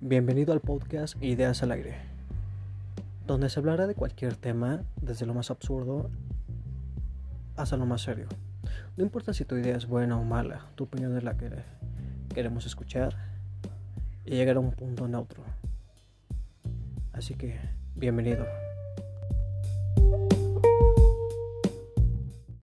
Bienvenido 0.00 0.52
al 0.52 0.60
podcast 0.60 1.20
Ideas 1.20 1.64
al 1.64 1.72
Aire, 1.72 1.96
donde 3.26 3.50
se 3.50 3.58
hablará 3.58 3.88
de 3.88 3.96
cualquier 3.96 4.36
tema, 4.36 4.84
desde 5.02 5.26
lo 5.26 5.34
más 5.34 5.50
absurdo 5.50 6.08
hasta 7.56 7.76
lo 7.76 7.84
más 7.84 8.02
serio. 8.02 8.28
No 8.96 9.02
importa 9.02 9.32
si 9.32 9.44
tu 9.44 9.56
idea 9.56 9.76
es 9.76 9.88
buena 9.88 10.16
o 10.16 10.22
mala, 10.22 10.66
tu 10.76 10.84
opinión 10.84 11.16
es 11.16 11.24
la 11.24 11.36
que 11.36 11.50
queremos 12.32 12.64
escuchar 12.64 13.16
y 14.24 14.36
llegar 14.36 14.54
a 14.54 14.60
un 14.60 14.70
punto 14.70 15.08
neutro. 15.08 15.42
Así 17.12 17.34
que, 17.34 17.58
bienvenido. 17.96 18.46